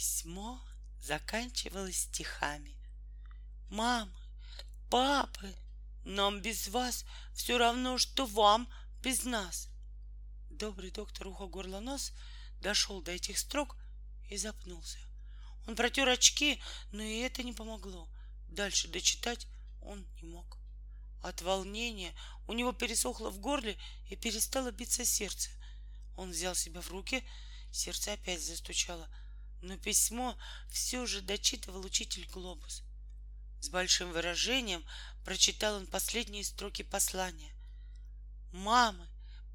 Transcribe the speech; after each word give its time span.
Письмо 0.00 0.58
заканчивалось 1.02 2.04
стихами. 2.04 2.74
«Мамы, 3.68 4.10
папы, 4.88 5.54
нам 6.04 6.40
без 6.40 6.68
вас 6.68 7.04
все 7.34 7.58
равно, 7.58 7.98
что 7.98 8.24
вам 8.24 8.66
без 9.02 9.24
нас». 9.24 9.68
Добрый 10.48 10.90
доктор 10.90 11.26
ухо 11.26 11.48
горло 11.48 11.80
нос 11.80 12.14
дошел 12.62 13.02
до 13.02 13.10
этих 13.10 13.38
строк 13.38 13.76
и 14.30 14.38
запнулся. 14.38 14.96
Он 15.66 15.76
протер 15.76 16.08
очки, 16.08 16.62
но 16.92 17.02
и 17.02 17.18
это 17.18 17.42
не 17.42 17.52
помогло. 17.52 18.08
Дальше 18.48 18.88
дочитать 18.88 19.46
он 19.82 20.06
не 20.14 20.22
мог. 20.22 20.56
От 21.22 21.42
волнения 21.42 22.14
у 22.48 22.54
него 22.54 22.72
пересохло 22.72 23.28
в 23.28 23.38
горле 23.38 23.76
и 24.08 24.16
перестало 24.16 24.70
биться 24.70 25.04
сердце. 25.04 25.50
Он 26.16 26.30
взял 26.30 26.54
себя 26.54 26.80
в 26.80 26.88
руки, 26.88 27.22
сердце 27.70 28.14
опять 28.14 28.42
застучало, 28.42 29.06
но 29.62 29.76
письмо 29.76 30.36
все 30.70 31.06
же 31.06 31.20
дочитывал 31.20 31.84
учитель 31.84 32.26
Глобус. 32.28 32.82
С 33.60 33.68
большим 33.68 34.12
выражением 34.12 34.84
прочитал 35.24 35.76
он 35.76 35.86
последние 35.86 36.44
строки 36.44 36.82
послания. 36.82 37.52
«Мамы, 38.52 39.06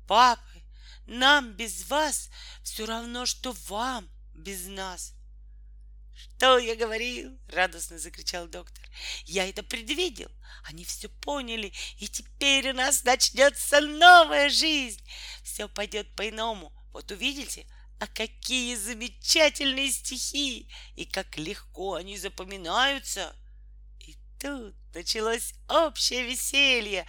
папы, 0.08 0.64
нам 1.08 1.54
без 1.54 1.88
вас 1.90 2.30
все 2.64 2.86
равно, 2.86 3.26
что 3.26 3.52
вам 3.68 4.09
без 4.34 4.66
нас. 4.66 5.14
Что 6.16 6.58
я 6.58 6.76
говорил? 6.76 7.38
Радостно 7.50 8.00
закричал 8.00 8.48
доктор. 8.48 8.84
Я 9.26 9.48
это 9.48 9.64
предвидел. 9.64 10.31
Они 10.64 10.84
все 10.86 11.09
поняли, 11.09 11.73
и 11.98 12.08
теперь 12.08 12.72
у 12.72 12.73
нас 12.73 13.03
начнется 13.03 13.81
новая 13.81 14.50
жизнь. 14.50 15.03
Все 15.44 15.67
пойдет 15.67 16.16
по-иному. 16.16 16.73
Вот 16.92 17.12
увидите, 17.12 17.67
а 17.99 18.08
какие 18.08 18.76
замечательные 18.76 19.91
стихи, 19.91 20.70
и 20.95 21.05
как 21.05 21.38
легко 21.38 21.95
они 21.95 22.17
запоминаются. 22.17 23.36
И 23.99 24.16
тут 24.39 24.75
началось 24.94 25.53
общее 25.67 26.23
веселье 26.23 27.05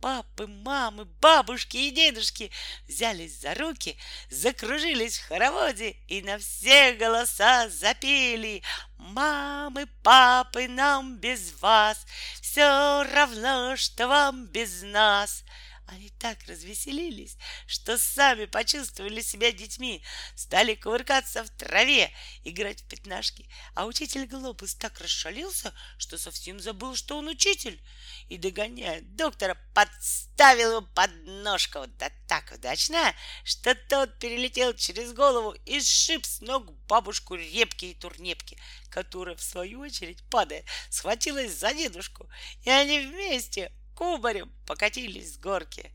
папы, 0.00 0.46
мамы, 0.46 1.04
бабушки 1.04 1.76
и 1.76 1.90
дедушки 1.90 2.50
взялись 2.86 3.40
за 3.40 3.54
руки, 3.54 3.96
закружились 4.30 5.18
в 5.18 5.26
хороводе 5.26 5.96
и 6.06 6.22
на 6.22 6.38
все 6.38 6.92
голоса 6.92 7.68
запели 7.68 8.62
«Мамы, 8.98 9.86
папы, 10.02 10.68
нам 10.68 11.16
без 11.16 11.52
вас, 11.60 12.06
все 12.40 13.02
равно, 13.02 13.76
что 13.76 14.08
вам 14.08 14.46
без 14.46 14.82
нас». 14.82 15.44
Они 15.86 16.10
так 16.18 16.38
развеселились, 16.48 17.36
что 17.68 17.96
сами 17.96 18.46
почувствовали 18.46 19.20
себя 19.20 19.52
детьми, 19.52 20.02
стали 20.34 20.74
кувыркаться 20.74 21.44
в 21.44 21.50
траве, 21.50 22.10
играть 22.42 22.82
в 22.82 22.88
пятнашки. 22.88 23.48
А 23.74 23.86
учитель 23.86 24.26
Глобус 24.26 24.74
так 24.74 25.00
расшалился, 25.00 25.72
что 25.96 26.18
совсем 26.18 26.58
забыл, 26.58 26.96
что 26.96 27.16
он 27.16 27.28
учитель. 27.28 27.80
И, 28.28 28.36
догоняя 28.36 29.00
доктора, 29.02 29.56
подставил 29.74 30.78
его 30.78 30.82
под 30.82 31.10
ножку, 31.24 31.86
да 31.98 32.10
так 32.26 32.50
удачно, 32.52 33.14
что 33.44 33.76
тот 33.76 34.18
перелетел 34.18 34.74
через 34.74 35.12
голову 35.12 35.54
и 35.66 35.80
сшиб 35.80 36.26
с 36.26 36.40
ног 36.40 36.72
бабушку 36.88 37.36
репки 37.36 37.84
и 37.84 37.94
турнепки, 37.94 38.58
которая, 38.90 39.36
в 39.36 39.42
свою 39.42 39.80
очередь, 39.80 40.28
падая, 40.30 40.64
схватилась 40.90 41.52
за 41.52 41.72
дедушку, 41.72 42.28
и 42.64 42.70
они 42.70 43.06
вместе 43.06 43.70
кубарем 43.96 44.52
покатились 44.66 45.34
с 45.34 45.38
горки. 45.38 45.90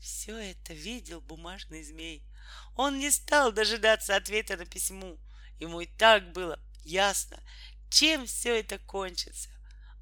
Все 0.00 0.36
это 0.36 0.72
видел 0.72 1.20
бумажный 1.20 1.84
змей. 1.84 2.26
Он 2.74 2.98
не 2.98 3.10
стал 3.10 3.52
дожидаться 3.52 4.16
ответа 4.16 4.56
на 4.56 4.66
письмо. 4.66 5.16
Ему 5.60 5.82
и 5.82 5.86
так 5.86 6.32
было 6.32 6.58
ясно, 6.82 7.38
чем 7.90 8.26
все 8.26 8.58
это 8.58 8.78
кончится. 8.78 9.50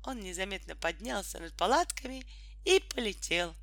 Он 0.04 0.20
незаметно 0.20 0.76
поднялся 0.76 1.38
над 1.38 1.54
палатками 1.56 2.24
и 2.64 2.80
полетел. 2.94 3.54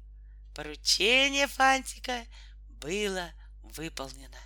Поручение 0.54 1.48
Фантика 1.48 2.26
было 2.70 3.32
выполнено. 3.64 4.38